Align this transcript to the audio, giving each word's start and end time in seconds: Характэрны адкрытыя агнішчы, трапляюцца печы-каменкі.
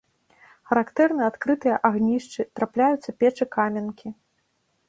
Характэрны 0.69 1.21
адкрытыя 1.31 1.75
агнішчы, 1.89 2.41
трапляюцца 2.61 3.09
печы-каменкі. 3.25 4.07